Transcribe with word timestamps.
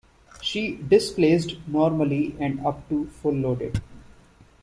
She 0.41 0.77
displaced 0.77 1.57
normally 1.67 2.35
and 2.39 2.65
up 2.65 2.89
to 2.89 3.05
full 3.09 3.35
loaded. 3.35 3.79